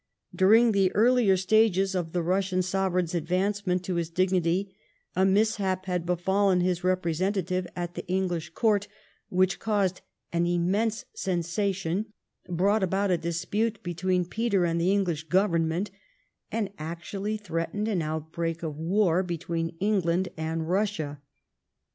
[0.33, 4.75] During the earlier stages of the Eussian Sovereign's advancement to this dignity
[5.15, 8.87] a mishap had befallen his representative at the English Court
[9.29, 10.01] which caused
[10.33, 12.07] an immense sensa tion,
[12.49, 15.91] brought about a dispute between Peter and the English Government,
[16.51, 21.19] and actually threatened an outbreak of war between England and Eussia.